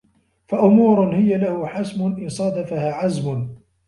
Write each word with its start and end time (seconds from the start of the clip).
فَأُمُورٌ 0.47 1.15
هِيَ 1.15 1.37
لَهُ 1.37 1.67
حَسْمٌ 1.67 2.01
إنْ 2.17 2.29
صَادَفَهَا 2.29 2.91
عَزْمٌ 2.93 3.49